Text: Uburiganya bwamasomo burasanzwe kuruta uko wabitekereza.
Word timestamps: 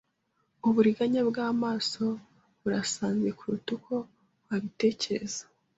Uburiganya 0.67 1.21
bwamasomo 1.29 2.11
burasanzwe 2.61 3.29
kuruta 3.37 3.69
uko 3.77 3.95
wabitekereza. 4.47 5.41